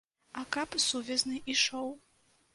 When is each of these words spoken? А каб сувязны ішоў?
А 0.41 0.45
каб 0.55 0.77
сувязны 0.85 1.37
ішоў? 1.55 1.95